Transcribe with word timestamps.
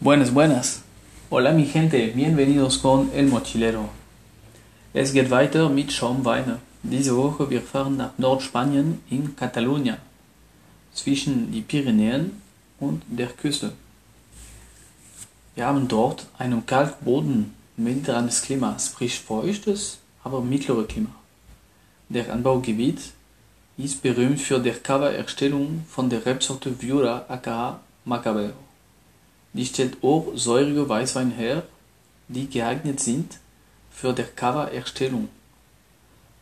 Buenas, 0.00 0.32
buenas. 0.32 0.82
Hola 1.28 1.50
mi 1.50 1.66
gente, 1.66 2.12
bienvenidos 2.14 2.78
con 2.78 3.10
El 3.16 3.26
Mochilero. 3.26 3.88
Es 4.94 5.12
geht 5.12 5.28
weiter 5.28 5.68
mit 5.68 5.90
Schaumweine. 5.90 6.58
Diese 6.84 7.16
Woche 7.16 7.50
wir 7.50 7.60
fahren 7.60 7.96
nach 7.96 8.16
Nordspanien 8.16 9.02
in 9.10 9.34
Katalonien, 9.34 9.96
zwischen 10.94 11.50
die 11.50 11.62
Pyrenäen 11.62 12.40
und 12.78 13.02
der 13.08 13.26
Küste. 13.26 13.72
Wir 15.56 15.66
haben 15.66 15.88
dort 15.88 16.26
einen 16.38 16.64
Kalkboden, 16.64 17.52
mediterranes 17.76 18.42
Klima, 18.42 18.78
sprich 18.78 19.18
feuchtes, 19.18 19.98
aber 20.22 20.42
mittleres 20.42 20.86
Klima. 20.86 21.10
Der 22.08 22.32
Anbaugebiet 22.32 23.00
ist 23.76 24.00
berühmt 24.00 24.38
für 24.38 24.60
die 24.60 24.70
Cava-Erstellung 24.70 25.84
von 25.88 26.08
der 26.08 26.24
Rebsorte 26.24 26.80
Viura 26.80 27.24
aka 27.28 27.80
Macabeo. 28.04 28.67
Die 29.58 29.66
stellt 29.66 30.04
auch 30.04 30.28
säurige 30.36 30.88
Weißwein 30.88 31.32
her, 31.32 31.64
die 32.28 32.48
geeignet 32.48 33.00
sind 33.00 33.38
für 33.90 34.12
die 34.12 34.22
Cava-Erstellung. 34.22 35.28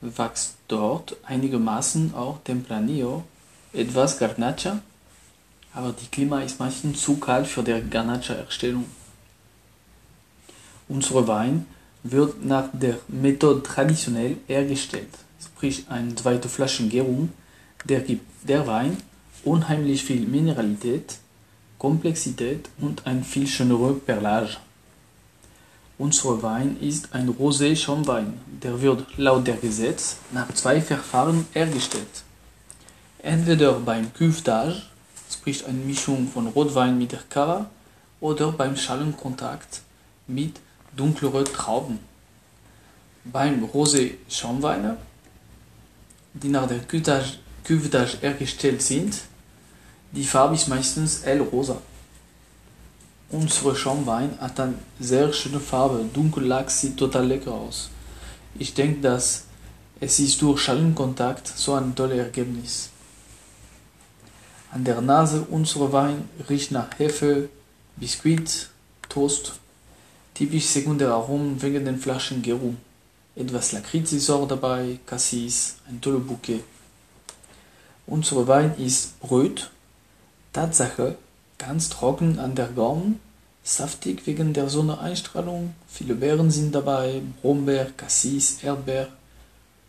Wächst 0.00 0.54
dort 0.66 1.18
einigermaßen 1.22 2.14
auch 2.14 2.38
Tempranillo, 2.42 3.22
etwas 3.74 4.18
Garnacha, 4.18 4.78
aber 5.74 5.92
die 5.92 6.06
Klima 6.06 6.40
ist 6.40 6.58
meistens 6.58 7.02
zu 7.02 7.18
kalt 7.18 7.46
für 7.46 7.62
die 7.62 7.82
Garnacha-Erstellung. 7.82 8.86
Unser 10.88 11.28
Wein 11.28 11.66
wird 12.02 12.42
nach 12.42 12.70
der 12.72 12.98
Methode 13.08 13.62
traditionell 13.62 14.38
hergestellt, 14.46 15.18
sprich 15.38 15.84
eine 15.90 16.14
zweite 16.14 16.48
Flaschengärung, 16.48 17.28
der 17.84 18.00
gibt 18.00 18.24
der 18.48 18.66
Wein 18.66 18.96
unheimlich 19.44 20.02
viel 20.02 20.26
Mineralität, 20.26 21.18
Komplexität 21.82 22.68
und 22.78 23.08
ein 23.08 23.24
viel 23.24 23.48
schönere 23.48 23.94
Perlage. 23.94 24.56
Unser 25.98 26.40
Wein 26.40 26.76
ist 26.80 27.12
ein 27.12 27.28
Rosé-Schaumwein, 27.28 28.34
der 28.62 28.80
wird 28.80 29.18
laut 29.18 29.48
der 29.48 29.56
Gesetz 29.56 30.18
nach 30.30 30.54
zwei 30.54 30.80
Verfahren 30.80 31.44
hergestellt. 31.52 32.22
Entweder 33.18 33.72
beim 33.80 34.12
Cuvetage, 34.14 34.82
sprich 35.28 35.66
eine 35.66 35.78
Mischung 35.78 36.28
von 36.28 36.46
Rotwein 36.46 36.96
mit 36.96 37.10
der 37.10 37.24
Cava, 37.28 37.68
oder 38.20 38.52
beim 38.52 38.76
Schalenkontakt 38.76 39.82
mit 40.28 40.60
dunkleren 40.96 41.46
Trauben. 41.46 41.98
Beim 43.24 43.64
Rosé-Schaumweine, 43.64 44.98
die 46.32 46.48
nach 46.48 46.68
der 46.68 46.78
Cuvetage 46.78 48.18
hergestellt 48.20 48.82
sind, 48.82 49.31
die 50.12 50.24
Farbe 50.24 50.54
ist 50.54 50.68
meistens 50.68 51.24
hellrosa. 51.24 51.78
Unsere 53.30 53.74
Schaumwein 53.74 54.38
hat 54.40 54.60
eine 54.60 54.74
sehr 55.00 55.32
schöne 55.32 55.58
Farbe, 55.58 56.04
Dunkellachs 56.12 56.82
sieht 56.82 56.98
total 56.98 57.26
lecker 57.26 57.52
aus. 57.52 57.88
Ich 58.58 58.74
denke, 58.74 59.00
dass 59.00 59.44
es 60.00 60.18
ist 60.18 60.42
durch 60.42 60.60
Schalenkontakt 60.60 61.46
so 61.46 61.74
ein 61.74 61.94
tolles 61.94 62.18
Ergebnis. 62.18 62.90
An 64.70 64.84
der 64.84 65.00
Nase 65.00 65.46
unser 65.50 65.92
Wein 65.92 66.28
riecht 66.48 66.72
nach 66.72 66.98
Hefe, 66.98 67.48
Biskuit, 67.96 68.68
Toast. 69.08 69.52
Typisch 70.34 70.66
sekundäre 70.66 71.12
Aromen 71.12 71.60
wegen 71.60 71.84
den 71.84 71.98
Flaschengärung. 71.98 72.78
Etwas 73.36 73.72
Lakritz 73.72 74.12
ist 74.12 74.28
auch 74.30 74.48
dabei, 74.48 74.98
Cassis, 75.06 75.76
ein 75.88 76.00
toller 76.00 76.20
Bouquet. 76.20 76.64
Unser 78.06 78.46
Wein 78.48 78.74
ist 78.78 79.12
rot, 79.30 79.70
Tatsache 80.52 81.16
ganz 81.56 81.88
trocken 81.88 82.38
an 82.38 82.54
der 82.54 82.68
Gaumen, 82.68 83.20
saftig 83.64 84.26
wegen 84.26 84.52
der 84.52 84.68
Sonneneinstrahlung, 84.68 85.74
viele 85.88 86.14
Beeren 86.14 86.50
sind 86.50 86.74
dabei, 86.74 87.22
Brombeer, 87.40 87.86
Cassis, 87.96 88.62
Erdbeer 88.62 89.08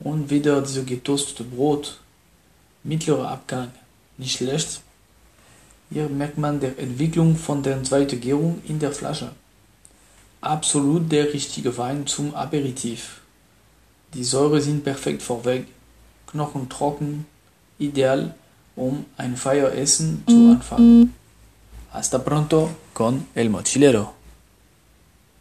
und 0.00 0.30
wieder 0.30 0.62
dieses 0.62 0.86
getoastete 0.86 1.44
Brot. 1.44 2.00
Mittlerer 2.84 3.28
Abgang, 3.28 3.72
nicht 4.16 4.36
schlecht. 4.38 4.80
Hier 5.90 6.08
merkt 6.08 6.38
man 6.38 6.60
die 6.60 6.66
Entwicklung 6.66 7.36
von 7.36 7.62
der 7.62 7.82
zweiten 7.82 8.20
Gärung 8.20 8.62
in 8.66 8.78
der 8.78 8.92
Flasche. 8.92 9.32
Absolut 10.40 11.10
der 11.10 11.32
richtige 11.32 11.76
Wein 11.76 12.06
zum 12.06 12.34
Aperitif. 12.34 13.20
Die 14.14 14.24
Säure 14.24 14.60
sind 14.60 14.84
perfekt 14.84 15.22
vorweg, 15.22 15.66
Knochen 16.26 16.68
trocken, 16.68 17.26
ideal 17.78 18.34
um 18.76 19.04
ein 19.16 19.36
Feieressen 19.36 20.22
zu 20.28 20.50
anfangen. 20.52 21.14
Hasta 21.92 22.18
pronto 22.18 22.70
con 22.92 23.26
el 23.34 23.48
mochilero. 23.48 24.15